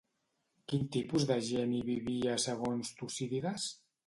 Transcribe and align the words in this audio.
Quin 0.71 0.87
tipus 0.95 1.27
de 1.33 1.37
gent 1.49 1.75
hi 1.75 1.83
vivia 1.93 2.39
segons 2.47 2.95
Tucídides? 3.03 3.73